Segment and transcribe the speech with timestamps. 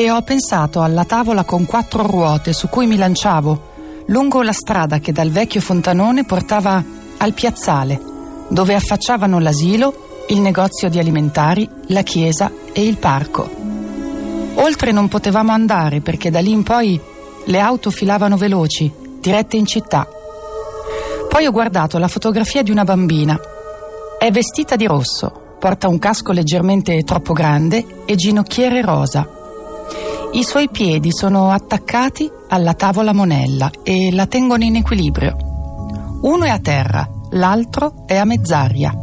[0.00, 5.00] e ho pensato alla tavola con quattro ruote su cui mi lanciavo lungo la strada
[5.00, 6.82] che dal vecchio fontanone portava
[7.16, 8.00] al piazzale,
[8.48, 13.50] dove affacciavano l'asilo, il negozio di alimentari, la chiesa e il parco.
[14.54, 16.98] Oltre non potevamo andare perché da lì in poi
[17.46, 18.90] le auto filavano veloci,
[19.20, 20.06] dirette in città.
[21.28, 23.36] Poi ho guardato la fotografia di una bambina.
[24.16, 29.37] È vestita di rosso, porta un casco leggermente troppo grande e ginocchiere rosa.
[30.30, 35.36] I suoi piedi sono attaccati alla tavola monella e la tengono in equilibrio.
[36.20, 38.94] Uno è a terra, l'altro è a mezz'aria.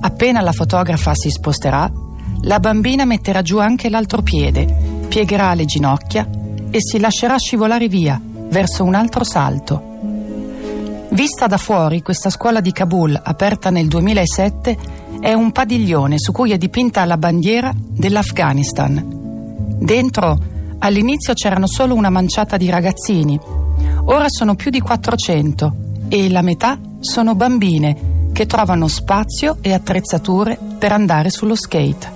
[0.00, 1.90] Appena la fotografa si sposterà,
[2.42, 4.66] la bambina metterà giù anche l'altro piede,
[5.08, 6.28] piegherà le ginocchia
[6.70, 9.92] e si lascerà scivolare via verso un altro salto.
[11.08, 14.76] Vista da fuori, questa scuola di Kabul, aperta nel 2007,
[15.20, 19.13] è un padiglione su cui è dipinta la bandiera dell'Afghanistan.
[19.84, 20.38] Dentro
[20.78, 23.38] all'inizio c'erano solo una manciata di ragazzini,
[24.06, 25.74] ora sono più di 400
[26.08, 32.10] e la metà sono bambine che trovano spazio e attrezzature per andare sullo skate.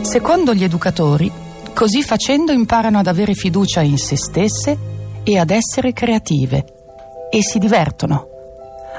[0.00, 1.30] Secondo gli educatori,
[1.72, 4.76] così facendo imparano ad avere fiducia in se stesse
[5.22, 6.64] e ad essere creative
[7.30, 8.26] e si divertono.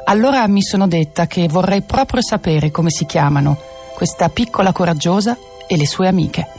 [0.06, 3.58] Allora mi sono detta che vorrei proprio sapere come si chiamano
[3.94, 5.36] questa piccola coraggiosa
[5.68, 6.50] e le sue amiche.